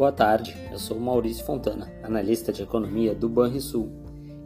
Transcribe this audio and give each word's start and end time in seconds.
Boa 0.00 0.12
tarde, 0.12 0.56
eu 0.72 0.78
sou 0.78 0.98
Maurício 0.98 1.44
Fontana, 1.44 1.92
analista 2.02 2.50
de 2.50 2.62
economia 2.62 3.14
do 3.14 3.28
Banrisul, 3.28 3.92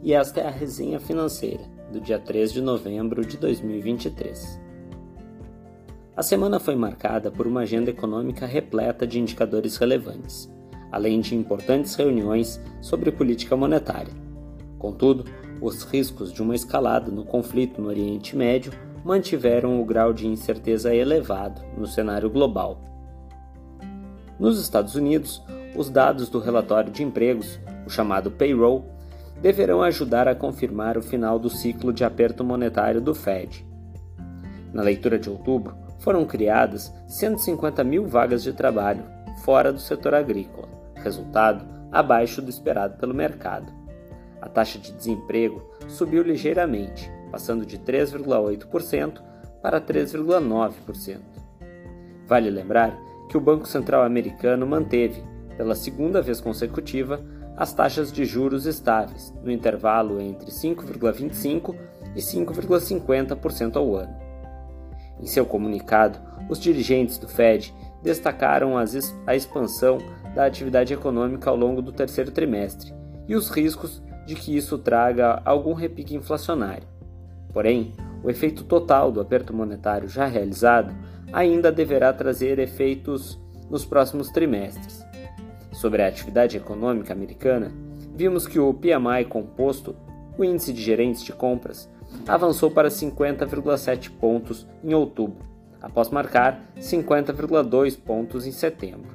e 0.03 0.11
esta 0.11 0.41
é 0.41 0.47
a 0.47 0.51
resenha 0.51 0.99
financeira 0.99 1.63
do 1.93 2.01
dia 2.01 2.19
3 2.19 2.51
de 2.51 2.59
novembro 2.59 3.25
de 3.25 3.37
2023. 3.37 4.59
A 6.13 6.21
semana 6.21 6.59
foi 6.59 6.75
marcada 6.75 7.31
por 7.31 7.47
uma 7.47 7.61
agenda 7.61 7.89
econômica 7.89 8.45
repleta 8.45 9.07
de 9.07 9.17
indicadores 9.17 9.77
relevantes, 9.77 10.51
além 10.91 11.21
de 11.21 11.37
importantes 11.37 11.95
reuniões 11.95 12.59
sobre 12.81 13.09
política 13.09 13.55
monetária. 13.55 14.13
Contudo, 14.77 15.23
os 15.61 15.83
riscos 15.83 16.33
de 16.33 16.41
uma 16.41 16.53
escalada 16.53 17.09
no 17.09 17.23
conflito 17.23 17.81
no 17.81 17.87
Oriente 17.87 18.35
Médio 18.35 18.73
mantiveram 19.05 19.81
o 19.81 19.85
grau 19.85 20.11
de 20.11 20.27
incerteza 20.27 20.93
elevado 20.93 21.61
no 21.77 21.87
cenário 21.87 22.29
global 22.29 22.93
nos 24.39 24.59
Estados 24.59 24.95
Unidos, 24.95 25.43
os 25.75 25.89
dados 25.89 26.29
do 26.29 26.39
relatório 26.39 26.91
de 26.91 27.03
empregos, 27.03 27.59
o 27.85 27.89
chamado 27.89 28.31
payroll, 28.31 28.85
deverão 29.41 29.81
ajudar 29.81 30.27
a 30.27 30.35
confirmar 30.35 30.97
o 30.97 31.01
final 31.01 31.37
do 31.37 31.49
ciclo 31.49 31.93
de 31.93 32.03
aperto 32.03 32.43
monetário 32.43 33.01
do 33.01 33.13
Fed. 33.13 33.65
Na 34.73 34.81
leitura 34.81 35.19
de 35.19 35.29
outubro, 35.29 35.75
foram 35.99 36.25
criadas 36.25 36.93
150 37.07 37.83
mil 37.83 38.05
vagas 38.07 38.43
de 38.43 38.53
trabalho 38.53 39.03
fora 39.43 39.71
do 39.71 39.79
setor 39.79 40.13
agrícola, 40.13 40.67
resultado 40.95 41.65
abaixo 41.91 42.41
do 42.41 42.49
esperado 42.49 42.97
pelo 42.97 43.13
mercado. 43.13 43.71
A 44.41 44.49
taxa 44.49 44.77
de 44.77 44.91
desemprego 44.91 45.63
subiu 45.87 46.23
ligeiramente, 46.23 47.09
passando 47.31 47.65
de 47.65 47.79
3,8% 47.79 49.21
para 49.61 49.81
3,9%. 49.81 51.19
Vale 52.27 52.49
lembrar 52.49 52.97
que 53.29 53.37
o 53.37 53.41
Banco 53.41 53.67
Central 53.67 54.03
americano 54.03 54.65
manteve, 54.65 55.23
pela 55.57 55.75
segunda 55.75 56.21
vez 56.21 56.39
consecutiva, 56.39 57.21
as 57.57 57.73
taxas 57.73 58.11
de 58.11 58.25
juros 58.25 58.65
estáveis, 58.65 59.33
no 59.43 59.51
intervalo 59.51 60.19
entre 60.19 60.51
5,25% 60.51 61.75
e 62.15 62.19
5,50% 62.19 63.77
ao 63.77 63.95
ano. 63.95 64.15
Em 65.19 65.25
seu 65.25 65.45
comunicado, 65.45 66.19
os 66.49 66.59
dirigentes 66.59 67.17
do 67.17 67.27
Fed 67.27 67.73
destacaram 68.03 68.73
a 68.77 69.35
expansão 69.35 69.97
da 70.35 70.45
atividade 70.45 70.93
econômica 70.93 71.49
ao 71.49 71.55
longo 71.55 71.81
do 71.81 71.93
terceiro 71.93 72.31
trimestre 72.31 72.93
e 73.27 73.35
os 73.35 73.49
riscos 73.49 74.03
de 74.25 74.35
que 74.35 74.55
isso 74.55 74.77
traga 74.77 75.41
algum 75.45 75.73
repique 75.73 76.15
inflacionário. 76.15 76.87
Porém, 77.53 77.93
o 78.23 78.29
efeito 78.29 78.63
total 78.63 79.11
do 79.11 79.21
aperto 79.21 79.53
monetário 79.53 80.09
já 80.09 80.25
realizado 80.25 80.93
ainda 81.35 81.69
deverá 81.69 82.13
trazer 82.13 82.59
efeitos 82.59 83.37
nos 83.69 83.83
próximos 83.83 84.29
trimestres. 84.29 85.05
Sobre 85.73 86.01
a 86.01 86.07
atividade 86.07 86.55
econômica 86.55 87.11
americana, 87.11 87.73
vimos 88.15 88.47
que 88.47 88.57
o 88.57 88.73
PMI 88.73 89.25
composto, 89.27 89.93
o 90.37 90.45
índice 90.45 90.71
de 90.71 90.81
gerentes 90.81 91.25
de 91.25 91.33
compras, 91.33 91.89
avançou 92.25 92.71
para 92.71 92.87
50,7 92.87 94.11
pontos 94.11 94.65
em 94.81 94.93
outubro, 94.93 95.45
após 95.81 96.09
marcar 96.09 96.63
50,2 96.77 97.99
pontos 97.99 98.47
em 98.47 98.53
setembro. 98.53 99.11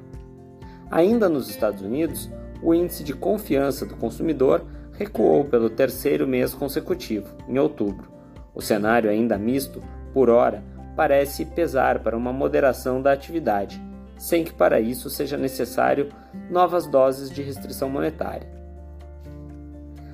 Ainda 0.91 1.27
nos 1.27 1.49
Estados 1.49 1.81
Unidos, 1.81 2.29
o 2.61 2.75
índice 2.75 3.03
de 3.03 3.15
confiança 3.15 3.83
do 3.83 3.95
consumidor 3.95 4.63
recuou 4.91 5.43
pelo 5.43 5.71
terceiro 5.71 6.27
mês 6.27 6.53
consecutivo, 6.53 7.35
em 7.49 7.57
outubro. 7.57 8.11
O 8.53 8.61
cenário 8.61 9.09
ainda 9.09 9.39
misto, 9.39 9.81
por 10.13 10.29
hora, 10.29 10.63
parece 11.01 11.45
pesar 11.45 11.97
para 11.97 12.15
uma 12.15 12.31
moderação 12.31 13.01
da 13.01 13.11
atividade, 13.11 13.81
sem 14.19 14.43
que 14.43 14.53
para 14.53 14.79
isso 14.79 15.09
seja 15.09 15.35
necessário 15.35 16.09
novas 16.47 16.85
doses 16.85 17.31
de 17.31 17.41
restrição 17.41 17.89
monetária. 17.89 18.47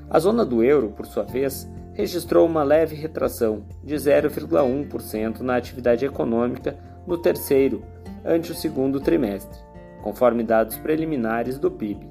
A 0.09 0.17
zona 0.17 0.45
do 0.45 0.63
euro, 0.63 0.91
por 0.91 1.05
sua 1.05 1.23
vez, 1.23 1.69
registrou 1.91 2.47
uma 2.47 2.63
leve 2.63 2.95
retração 2.95 3.65
de 3.83 3.95
0,1% 3.95 5.41
na 5.41 5.57
atividade 5.57 6.05
econômica 6.05 6.77
no 7.05 7.17
terceiro 7.17 7.83
ante 8.23 8.53
o 8.53 8.55
segundo 8.55 9.01
trimestre, 9.01 9.59
conforme 10.01 10.41
dados 10.41 10.77
preliminares 10.77 11.59
do 11.59 11.69
PIB. 11.69 12.07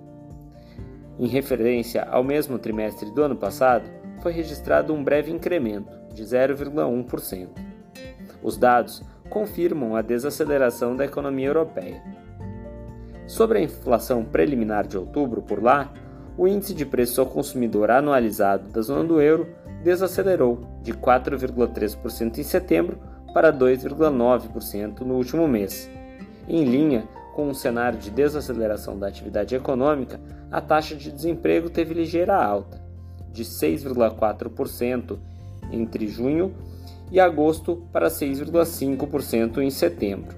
Em 1.19 1.27
referência 1.27 2.03
ao 2.03 2.23
mesmo 2.23 2.59
trimestre 2.59 3.11
do 3.11 3.23
ano 3.23 3.37
passado, 3.37 3.89
foi 4.21 4.33
registrado 4.33 4.93
um 4.93 5.03
breve 5.03 5.33
incremento 5.33 5.91
de 6.13 6.23
0,1%. 6.23 7.76
Os 8.43 8.57
dados 8.57 9.03
confirmam 9.29 9.97
a 9.97 10.03
desaceleração 10.03 10.97
da 10.97 11.05
economia 11.05 11.49
europeia. 11.49 12.03
Sobre 13.27 13.59
a 13.59 13.63
inflação 13.63 14.25
preliminar 14.25 14.87
de 14.87 14.97
outubro 14.97 15.43
por 15.43 15.63
lá, 15.63 15.93
o 16.39 16.47
índice 16.47 16.75
de 16.75 16.87
preço 16.87 17.21
ao 17.21 17.27
consumidor 17.27 17.91
anualizado 17.91 18.69
da 18.69 18.81
zona 18.83 19.03
do 19.03 19.21
euro 19.21 19.49
desacelerou 19.83 20.61
de 20.83 20.93
4,3% 20.93 22.39
em 22.39 22.43
setembro 22.43 22.99
para 23.33 23.53
2,9% 23.53 25.01
no 25.01 25.15
último 25.15 25.49
mês. 25.49 25.91
Em 26.49 26.65
linha 26.65 27.09
com 27.35 27.49
um 27.49 27.55
cenário 27.55 27.99
de 27.99 28.11
desaceleração 28.11 28.99
da 28.99 29.09
atividade 29.09 29.55
econômica, 29.55 30.19
a 30.51 30.61
taxa 30.61 30.95
de 30.97 31.13
desemprego 31.13 31.69
teve 31.69 31.93
ligeira 31.93 32.35
alta, 32.35 32.81
de 33.31 33.45
6,4% 33.45 35.19
entre 35.71 36.07
junho 36.07 36.55
e 37.11 37.21
agosto 37.21 37.87
para 37.93 38.09
6,5% 38.09 39.59
em 39.59 39.71
setembro. 39.71 40.37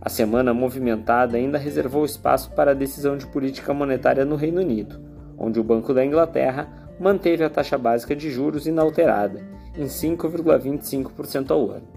A 0.00 0.08
semana 0.08 0.54
movimentada 0.54 1.36
ainda 1.36 1.58
reservou 1.58 2.04
espaço 2.04 2.52
para 2.52 2.70
a 2.70 2.74
decisão 2.74 3.16
de 3.16 3.26
política 3.26 3.74
monetária 3.74 4.24
no 4.24 4.36
Reino 4.36 4.60
Unido, 4.60 5.00
onde 5.36 5.58
o 5.58 5.64
Banco 5.64 5.92
da 5.92 6.04
Inglaterra 6.04 6.68
manteve 7.00 7.42
a 7.44 7.50
taxa 7.50 7.76
básica 7.76 8.14
de 8.14 8.30
juros 8.30 8.66
inalterada, 8.66 9.42
em 9.76 9.86
5,25% 9.86 11.50
ao 11.50 11.70
ano. 11.70 11.88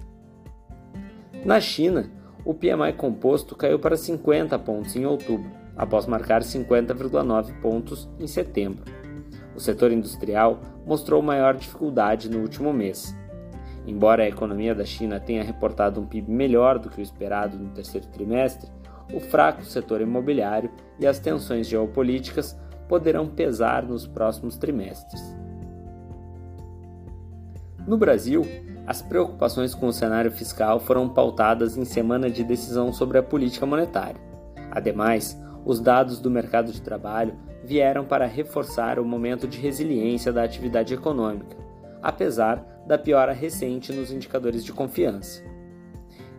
Na 1.45 1.61
China, 1.61 2.11
o 2.43 2.53
PMI 2.53 2.93
composto 2.97 3.55
caiu 3.55 3.79
para 3.79 3.95
50 3.95 4.57
pontos 4.59 4.95
em 4.95 5.05
outubro, 5.05 5.51
após 5.77 6.05
marcar 6.05 6.41
50,9 6.41 7.61
pontos 7.61 8.09
em 8.19 8.27
setembro. 8.27 8.83
O 9.55 9.59
setor 9.59 9.91
industrial 9.91 10.59
mostrou 10.85 11.21
maior 11.21 11.55
dificuldade 11.55 12.29
no 12.29 12.39
último 12.39 12.73
mês, 12.73 13.15
Embora 13.87 14.23
a 14.23 14.27
economia 14.27 14.75
da 14.75 14.85
China 14.85 15.19
tenha 15.19 15.43
reportado 15.43 15.99
um 15.99 16.05
PIB 16.05 16.31
melhor 16.31 16.77
do 16.77 16.89
que 16.89 16.99
o 16.99 17.01
esperado 17.01 17.57
no 17.57 17.69
terceiro 17.69 18.07
trimestre, 18.07 18.69
o 19.13 19.19
fraco 19.19 19.63
setor 19.63 20.01
imobiliário 20.01 20.69
e 20.99 21.07
as 21.07 21.19
tensões 21.19 21.67
geopolíticas 21.67 22.57
poderão 22.87 23.27
pesar 23.27 23.83
nos 23.83 24.05
próximos 24.05 24.57
trimestres. 24.57 25.35
No 27.87 27.97
Brasil, 27.97 28.45
as 28.85 29.01
preocupações 29.01 29.73
com 29.73 29.87
o 29.87 29.93
cenário 29.93 30.31
fiscal 30.31 30.79
foram 30.79 31.07
pautadas 31.09 31.77
em 31.77 31.85
semana 31.85 32.29
de 32.29 32.43
decisão 32.43 32.91
sobre 32.91 33.17
a 33.17 33.23
política 33.23 33.65
monetária. 33.65 34.21
Ademais, 34.71 35.39
os 35.65 35.79
dados 35.79 36.19
do 36.19 36.29
mercado 36.29 36.71
de 36.71 36.81
trabalho 36.81 37.35
vieram 37.63 38.05
para 38.05 38.25
reforçar 38.25 38.99
o 38.99 39.05
momento 39.05 39.47
de 39.47 39.59
resiliência 39.59 40.31
da 40.31 40.43
atividade 40.43 40.93
econômica, 40.93 41.55
apesar 42.01 42.83
da 42.87 42.97
piora 42.97 43.33
recente 43.33 43.93
nos 43.93 44.11
indicadores 44.11 44.63
de 44.63 44.73
confiança. 44.73 45.43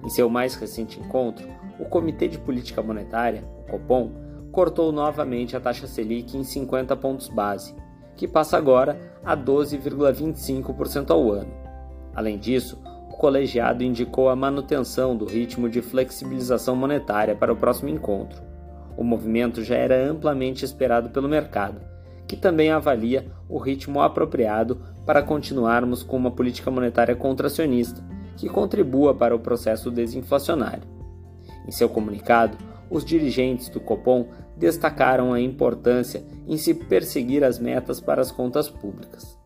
Em 0.05 0.09
seu 0.09 0.29
mais 0.29 0.55
recente 0.55 0.99
encontro, 0.99 1.47
o 1.79 1.85
Comitê 1.85 2.27
de 2.29 2.39
Política 2.39 2.83
Monetária, 2.83 3.45
o 3.63 3.71
Copom, 3.71 4.11
cortou 4.51 4.91
novamente 4.91 5.57
a 5.57 5.61
taxa 5.61 5.87
Selic 5.87 6.37
em 6.37 6.43
50 6.43 6.97
pontos 6.97 7.29
base, 7.29 7.75
que 8.17 8.27
passa 8.27 8.57
agora 8.57 8.99
a 9.25 9.37
12,25% 9.37 11.11
ao 11.11 11.31
ano. 11.31 11.53
Além 12.15 12.39
disso, 12.39 12.79
o 13.11 13.17
colegiado 13.17 13.85
indicou 13.85 14.29
a 14.29 14.37
manutenção 14.37 15.17
do 15.17 15.25
ritmo 15.25 15.69
de 15.69 15.81
flexibilização 15.81 16.75
monetária 16.75 17.37
para 17.37 17.53
o 17.53 17.57
próximo 17.57 17.89
encontro. 17.89 18.43
O 18.97 19.05
movimento 19.05 19.63
já 19.63 19.77
era 19.77 20.05
amplamente 20.07 20.65
esperado 20.65 21.11
pelo 21.11 21.29
mercado, 21.29 21.81
que 22.27 22.37
também 22.37 22.71
avalia 22.71 23.27
o 23.49 23.59
ritmo 23.59 24.01
apropriado 24.03 24.81
para 25.05 25.23
continuarmos 25.23 26.03
com 26.03 26.17
uma 26.17 26.31
política 26.31 26.71
monetária 26.71 27.17
contracionista 27.17 28.05
que 28.37 28.49
contribua 28.49 29.15
para 29.15 29.35
o 29.35 29.41
processo 29.41 29.91
desinflacionário. 29.91 30.83
Em 31.67 31.71
seu 31.71 31.89
comunicado, 31.89 32.57
os 32.89 33.05
dirigentes 33.05 33.69
do 33.69 33.81
Copom 33.81 34.29
destacaram 34.57 35.33
a 35.33 35.41
importância 35.41 36.25
em 36.47 36.57
se 36.57 36.75
perseguir 36.75 37.45
as 37.45 37.59
metas 37.59 38.01
para 38.01 38.21
as 38.21 38.33
contas 38.33 38.69
públicas. 38.69 39.39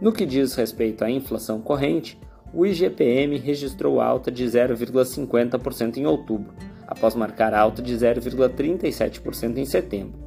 No 0.00 0.12
que 0.12 0.26
diz 0.26 0.54
respeito 0.54 1.04
à 1.04 1.10
inflação 1.10 1.60
corrente, 1.60 2.18
o 2.52 2.66
IGPM 2.66 3.38
registrou 3.38 4.00
alta 4.00 4.30
de 4.30 4.44
0,50% 4.44 5.96
em 5.96 6.06
outubro, 6.06 6.52
após 6.86 7.14
marcar 7.14 7.54
alta 7.54 7.80
de 7.80 7.94
0,37% 7.94 9.56
em 9.56 9.64
setembro. 9.64 10.20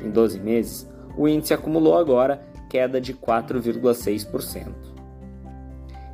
Em 0.00 0.10
12 0.10 0.40
meses, 0.40 0.90
o 1.16 1.28
índice 1.28 1.54
acumulou 1.54 1.96
agora 1.96 2.42
queda 2.72 2.98
de 2.98 3.12
4,6%. 3.12 4.72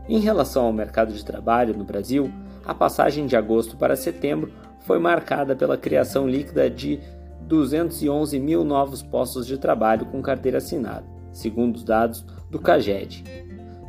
Em 0.08 0.18
relação 0.18 0.64
ao 0.64 0.72
mercado 0.72 1.12
de 1.12 1.24
trabalho 1.24 1.72
no 1.72 1.84
Brasil, 1.84 2.32
a 2.66 2.74
passagem 2.74 3.26
de 3.26 3.36
agosto 3.36 3.76
para 3.76 3.94
setembro 3.94 4.50
foi 4.80 4.98
marcada 4.98 5.54
pela 5.54 5.78
criação 5.78 6.26
líquida 6.26 6.68
de 6.68 6.98
211 7.42 8.40
mil 8.40 8.64
novos 8.64 9.04
postos 9.04 9.46
de 9.46 9.56
trabalho 9.56 10.06
com 10.06 10.20
carteira 10.20 10.58
assinada, 10.58 11.06
segundo 11.30 11.76
os 11.76 11.84
dados 11.84 12.26
do 12.50 12.58
CAGED. 12.58 13.22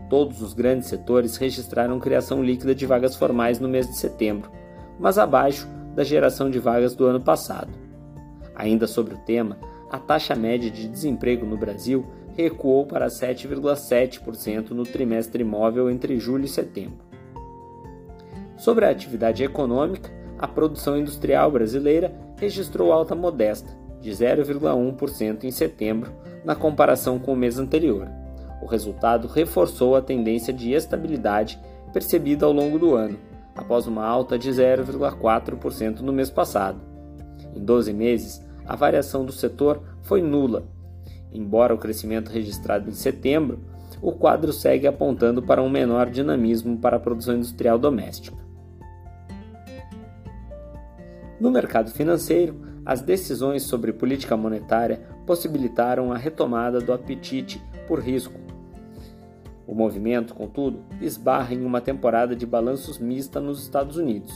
Todos 0.08 0.40
os 0.44 0.54
grandes 0.54 0.90
setores 0.90 1.38
registraram 1.38 2.00
criação 2.00 2.44
líquida 2.44 2.76
de 2.76 2.86
vagas 2.86 3.16
formais 3.16 3.60
no 3.60 3.68
mês 3.68 3.88
de 3.88 3.98
setembro, 3.98 4.52
mas 5.00 5.18
abaixo 5.18 5.68
da 5.96 6.04
geração 6.04 6.52
de 6.52 6.60
vagas 6.60 6.94
do 6.94 7.08
ano 7.08 7.20
passado. 7.20 7.72
Ainda 8.56 8.86
sobre 8.86 9.16
o 9.16 9.20
tema, 9.26 9.58
a 9.90 9.98
taxa 9.98 10.36
média 10.36 10.70
de 10.70 10.88
desemprego 10.88 11.48
no 11.48 11.58
Brasil 11.58 12.06
recuou 12.42 12.86
para 12.86 13.08
7,7% 13.08 14.70
no 14.70 14.84
trimestre 14.84 15.44
imóvel 15.44 15.90
entre 15.90 16.18
julho 16.18 16.46
e 16.46 16.48
setembro. 16.48 17.00
Sobre 18.56 18.86
a 18.86 18.90
atividade 18.90 19.44
econômica, 19.44 20.10
a 20.38 20.48
produção 20.48 20.98
industrial 20.98 21.52
brasileira 21.52 22.14
registrou 22.38 22.94
alta 22.94 23.14
modesta, 23.14 23.78
de 24.00 24.10
0,1% 24.10 25.44
em 25.44 25.52
setembro, 25.52 26.14
na 26.46 26.56
comparação 26.56 27.20
com 27.20 27.34
o 27.34 27.36
mês 27.36 27.60
anterior. 27.60 28.08
O 28.62 28.66
resultado 28.66 29.28
reforçou 29.28 29.98
a 29.98 30.02
tendência 30.02 30.54
de 30.54 30.72
estabilidade 30.72 31.60
percebida 31.92 32.46
ao 32.46 32.54
longo 32.54 32.80
do 32.80 32.96
ano, 32.96 33.18
após 33.54 33.86
uma 33.86 34.06
alta 34.06 34.40
de 34.40 34.50
0,4% 34.50 36.00
no 36.00 36.14
mês 36.14 36.30
passado. 36.30 36.80
Em 37.54 37.60
12 37.60 37.92
meses, 37.92 38.42
a 38.66 38.76
variação 38.78 39.26
do 39.26 39.32
setor 39.34 39.82
foi 40.02 40.22
nula. 40.22 40.79
Embora 41.34 41.74
o 41.74 41.78
crescimento 41.78 42.30
registrado 42.30 42.90
em 42.90 42.94
setembro, 42.94 43.60
o 44.02 44.12
quadro 44.12 44.52
segue 44.54 44.88
apontando 44.88 45.42
para 45.42 45.62
um 45.62 45.70
menor 45.70 46.10
dinamismo 46.10 46.78
para 46.78 46.98
a 46.98 47.00
produção 47.00 47.36
industrial 47.36 47.78
doméstica. 47.78 48.38
No 51.40 51.52
mercado 51.52 51.92
financeiro, 51.92 52.60
as 52.86 53.02
decisões 53.02 53.64
sobre 53.64 53.94
política 53.94 54.36
monetária 54.36 55.02
possibilitaram 55.26 56.12
a 56.12 56.18
retomada 56.18 56.80
do 56.80 56.92
apetite 56.92 57.62
por 57.88 58.00
risco. 58.00 58.40
O 59.68 59.76
movimento, 59.76 60.34
contudo, 60.34 60.84
esbarra 61.00 61.54
em 61.54 61.64
uma 61.64 61.80
temporada 61.80 62.36
de 62.36 62.46
balanços 62.46 62.98
mista 62.98 63.40
nos 63.40 63.62
Estados 63.62 63.98
Unidos. 63.98 64.34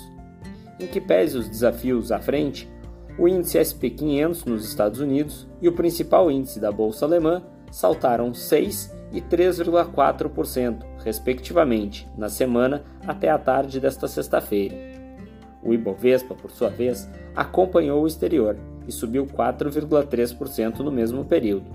Em 0.79 0.87
que 0.87 1.01
pese 1.01 1.37
os 1.37 1.49
desafios 1.49 2.11
à 2.11 2.19
frente, 2.19 2.71
o 3.17 3.27
índice 3.27 3.59
SP500 3.59 4.45
nos 4.45 4.65
Estados 4.67 4.99
Unidos 4.99 5.47
e 5.61 5.67
o 5.67 5.73
principal 5.73 6.31
índice 6.31 6.59
da 6.59 6.71
bolsa 6.71 7.05
alemã 7.05 7.43
saltaram 7.71 8.33
6 8.33 8.93
e 9.11 9.21
3,4%, 9.21 10.83
respectivamente, 11.03 12.07
na 12.17 12.29
semana 12.29 12.83
até 13.05 13.29
a 13.29 13.37
tarde 13.37 13.79
desta 13.79 14.07
sexta-feira. 14.07 14.75
O 15.61 15.73
Ibovespa, 15.73 16.33
por 16.33 16.51
sua 16.51 16.69
vez, 16.69 17.07
acompanhou 17.35 18.03
o 18.03 18.07
exterior 18.07 18.57
e 18.87 18.91
subiu 18.91 19.25
4,3% 19.25 20.79
no 20.79 20.91
mesmo 20.91 21.23
período. 21.23 21.65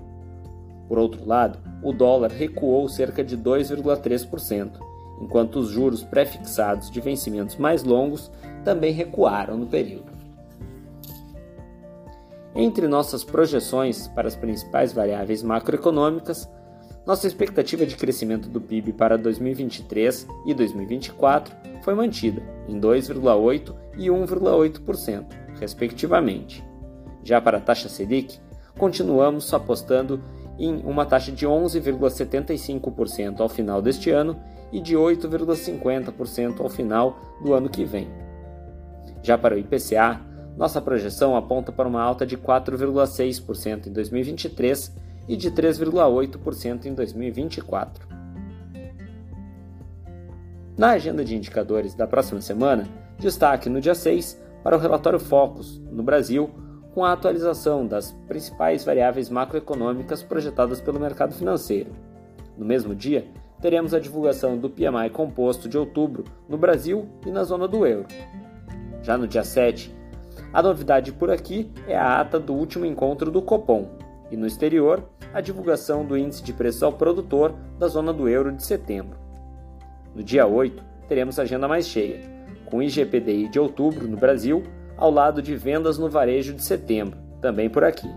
Por 0.87 0.99
outro 0.99 1.25
lado, 1.25 1.59
o 1.81 1.93
dólar 1.93 2.31
recuou 2.31 2.87
cerca 2.89 3.23
de 3.23 3.37
2,3%, 3.37 4.71
enquanto 5.21 5.57
os 5.57 5.69
juros 5.69 6.03
pré-fixados 6.03 6.91
de 6.91 6.99
vencimentos 6.99 7.55
mais 7.55 7.83
longos 7.83 8.29
também 8.63 8.91
recuaram 8.91 9.57
no 9.57 9.67
período. 9.67 10.18
Entre 12.59 12.89
nossas 12.89 13.23
projeções 13.23 14.09
para 14.09 14.27
as 14.27 14.35
principais 14.35 14.91
variáveis 14.91 15.41
macroeconômicas, 15.41 16.45
nossa 17.07 17.25
expectativa 17.25 17.85
de 17.85 17.95
crescimento 17.95 18.49
do 18.49 18.59
PIB 18.59 18.91
para 18.91 19.17
2023 19.17 20.27
e 20.45 20.53
2024 20.53 21.55
foi 21.81 21.93
mantida 21.93 22.43
em 22.67 22.77
2,8% 22.77 23.73
e 23.97 24.07
1,8%, 24.07 25.25
respectivamente. 25.57 26.61
Já 27.23 27.39
para 27.39 27.59
a 27.59 27.61
taxa 27.61 27.87
Selic, 27.87 28.37
continuamos 28.77 29.53
apostando 29.53 30.21
em 30.57 30.81
uma 30.83 31.05
taxa 31.05 31.31
de 31.31 31.47
11,75% 31.47 33.39
ao 33.39 33.47
final 33.47 33.81
deste 33.81 34.09
ano 34.09 34.37
e 34.69 34.81
de 34.81 34.97
8,50% 34.97 36.59
ao 36.59 36.67
final 36.67 37.17
do 37.41 37.53
ano 37.53 37.69
que 37.69 37.85
vem. 37.85 38.09
Já 39.23 39.37
para 39.37 39.55
o 39.55 39.57
IPCA, 39.57 40.27
nossa 40.59 40.81
projeção 40.81 41.37
aponta 41.37 41.71
para 41.71 41.87
uma 41.87 42.01
alta 42.01 42.25
de 42.25 42.37
4,6% 42.37 43.87
em 43.87 43.93
2023 43.93 44.93
e 45.25 45.37
de 45.37 45.49
3,8% 45.49 46.85
em 46.85 46.93
2024. 46.93 48.05
Na 50.77 50.89
agenda 50.89 51.23
de 51.23 51.33
indicadores 51.33 51.95
da 51.95 52.05
próxima 52.05 52.41
semana, 52.41 52.85
destaque 53.17 53.69
no 53.69 53.79
dia 53.79 53.95
6 53.95 54.37
para 54.61 54.75
o 54.75 54.79
relatório 54.79 55.17
Focus 55.17 55.79
no 55.89 56.03
Brasil, 56.03 56.49
com 56.93 57.05
a 57.05 57.13
atualização 57.13 57.87
das 57.87 58.11
principais 58.27 58.83
variáveis 58.83 59.29
macroeconômicas 59.29 60.21
projetadas 60.21 60.81
pelo 60.81 60.99
mercado 60.99 61.33
financeiro. 61.33 61.91
No 62.57 62.65
mesmo 62.65 62.93
dia, 62.93 63.25
teremos 63.61 63.93
a 63.93 63.99
divulgação 63.99 64.57
do 64.57 64.69
PMI 64.69 65.09
composto 65.13 65.69
de 65.69 65.77
outubro 65.77 66.25
no 66.49 66.57
Brasil 66.57 67.07
e 67.25 67.31
na 67.31 67.45
zona 67.45 67.65
do 67.65 67.85
euro. 67.85 68.07
Já 69.01 69.17
no 69.17 69.25
dia 69.25 69.45
7, 69.45 69.98
a 70.51 70.61
novidade 70.61 71.11
por 71.11 71.29
aqui 71.29 71.71
é 71.87 71.95
a 71.95 72.19
ata 72.19 72.39
do 72.39 72.53
último 72.53 72.85
encontro 72.85 73.29
do 73.29 73.41
Copom, 73.41 73.87
e 74.31 74.37
no 74.37 74.47
exterior, 74.47 75.03
a 75.33 75.41
divulgação 75.41 76.05
do 76.05 76.17
índice 76.17 76.43
de 76.43 76.53
preços 76.53 76.83
ao 76.83 76.93
produtor 76.93 77.53
da 77.77 77.87
zona 77.87 78.11
do 78.11 78.27
euro 78.27 78.51
de 78.51 78.63
setembro. 78.63 79.17
No 80.15 80.23
dia 80.23 80.47
8, 80.47 80.83
teremos 81.07 81.39
a 81.39 81.43
agenda 81.43 81.67
mais 81.67 81.87
cheia, 81.87 82.21
com 82.65 82.81
IGPDI 82.81 83.47
de 83.47 83.59
outubro 83.59 84.07
no 84.07 84.17
Brasil, 84.17 84.63
ao 84.97 85.11
lado 85.11 85.41
de 85.41 85.55
vendas 85.55 85.97
no 85.97 86.09
varejo 86.09 86.53
de 86.53 86.63
setembro, 86.63 87.17
também 87.41 87.69
por 87.69 87.83
aqui. 87.83 88.09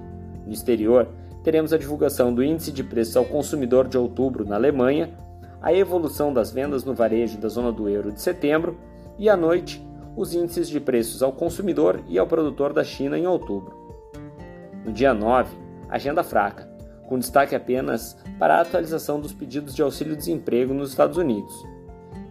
No 0.47 0.53
exterior, 0.53 1.09
teremos 1.45 1.73
a 1.73 1.79
divulgação 1.79 2.35
do 2.35 2.43
índice 2.43 2.73
de 2.73 2.83
preços 2.83 3.17
ao 3.17 3.25
consumidor 3.25 3.89
de 3.89 3.99
outubro 3.99 4.45
na 4.45 4.57
Alemanha, 4.57 5.11
a 5.61 5.73
evolução 5.73 6.33
das 6.33 6.51
vendas 6.51 6.85
no 6.85 6.95
varejo 6.95 7.39
da 7.39 7.49
zona 7.49 7.71
do 7.71 7.89
euro 7.89 8.11
de 8.11 8.21
setembro 8.21 8.77
e 9.19 9.29
à 9.29 9.37
noite, 9.37 9.85
os 10.17 10.35
índices 10.35 10.69
de 10.69 10.79
preços 10.81 11.23
ao 11.23 11.33
consumidor 11.33 12.01
e 12.09 12.19
ao 12.19 12.27
produtor 12.27 12.73
da 12.73 12.85
China 12.85 13.19
em 13.19 13.27
outubro. 13.27 13.75
No 14.85 14.93
dia 14.93 15.15
9, 15.15 15.57
agenda 15.89 16.23
fraca, 16.23 16.69
com 17.07 17.19
destaque 17.19 17.55
apenas 17.55 18.17
para 18.39 18.57
a 18.57 18.61
atualização 18.61 19.21
dos 19.21 19.33
pedidos 19.33 19.75
de 19.75 19.83
auxílio-desemprego 19.83 20.75
nos 20.75 20.91
Estados 20.91 21.17
Unidos. 21.17 21.53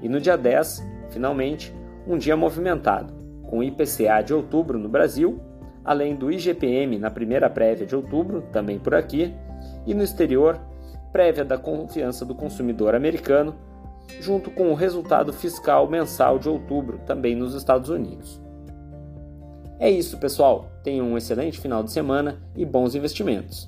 E 0.01 0.10
no 0.10 0.19
dia 0.19 0.38
10, 0.38 0.86
finalmente, 1.10 1.74
um 2.07 2.18
dia 2.18 2.35
movimentado, 2.35 3.14
com 3.44 3.59
o 3.59 3.64
IPCA 3.64 4.21
de 4.23 4.33
outubro 4.33 4.80
no 4.80 4.90
Brasil, 4.90 5.40
além 5.83 6.16
do 6.16 6.31
IGPM 6.31 6.97
na 7.00 7.09
primeira 7.09 7.50
prévia 7.50 7.85
de 7.85 7.95
outubro, 7.95 8.44
também 8.52 8.80
por 8.80 8.95
aqui, 8.95 9.33
e 9.85 9.94
no 9.94 10.04
exterior, 10.04 10.59
prévia 11.11 11.44
da 11.44 11.57
confiança 11.57 12.26
do 12.26 12.35
consumidor 12.35 12.95
americano, 12.95 13.56
junto 14.19 14.51
com 14.51 14.71
o 14.71 14.75
resultado 14.75 15.31
fiscal 15.31 15.87
mensal 15.89 16.37
de 16.37 16.49
outubro, 16.49 16.99
também 17.06 17.35
nos 17.35 17.53
Estados 17.53 17.89
Unidos. 17.89 18.41
É 19.80 19.89
isso, 19.89 20.19
pessoal. 20.19 20.71
Tenham 20.83 21.07
um 21.07 21.18
excelente 21.18 21.59
final 21.59 21.81
de 21.81 21.91
semana 21.91 22.39
e 22.56 22.65
bons 22.65 22.94
investimentos. 22.94 23.68